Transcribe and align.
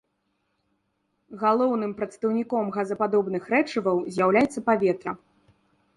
Галоўным 1.43 1.93
прадстаўніком 2.01 2.73
газападобных 2.77 3.43
рэчываў 3.55 4.03
з'яўляецца 4.17 4.59
паветра. 4.71 5.11